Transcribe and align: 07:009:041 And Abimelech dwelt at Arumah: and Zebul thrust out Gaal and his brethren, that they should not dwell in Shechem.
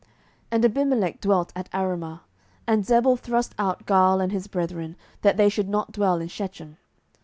07:009:041 0.01 0.09
And 0.53 0.65
Abimelech 0.65 1.21
dwelt 1.21 1.53
at 1.55 1.69
Arumah: 1.71 2.21
and 2.65 2.83
Zebul 2.83 3.19
thrust 3.19 3.53
out 3.59 3.85
Gaal 3.85 4.19
and 4.19 4.31
his 4.31 4.47
brethren, 4.47 4.95
that 5.21 5.37
they 5.37 5.47
should 5.47 5.69
not 5.69 5.91
dwell 5.91 6.19
in 6.19 6.27
Shechem. 6.27 6.77